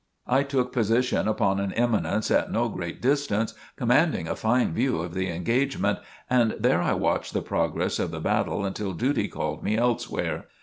I 0.25 0.41
took 0.41 0.73
position 0.73 1.27
upon 1.27 1.59
an 1.59 1.73
eminence 1.73 2.31
at 2.31 2.51
no 2.51 2.69
great 2.69 3.03
distance, 3.03 3.53
commanding 3.75 4.27
a 4.27 4.35
fine 4.35 4.73
view 4.73 4.99
of 4.99 5.13
the 5.13 5.29
engagement, 5.29 5.99
and 6.27 6.55
there 6.59 6.81
I 6.81 6.93
watched 6.93 7.33
the 7.33 7.43
progress 7.43 7.99
of 7.99 8.09
the 8.09 8.19
battle 8.19 8.65
until 8.65 8.93
duty 8.93 9.27
called 9.27 9.61
me 9.63 9.77
elsewhere. 9.77 10.45